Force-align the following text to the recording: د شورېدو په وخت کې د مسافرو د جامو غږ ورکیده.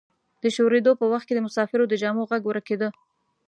د 0.43 0.45
شورېدو 0.55 0.91
په 0.99 1.05
وخت 1.11 1.25
کې 1.27 1.35
د 1.35 1.39
مسافرو 1.47 1.89
د 1.89 1.93
جامو 2.01 2.23
غږ 2.29 2.43
ورکیده. 2.47 2.87